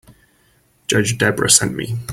Judge 0.87 1.15
Debra 1.19 1.47
sent 1.51 1.75
me. 1.75 1.99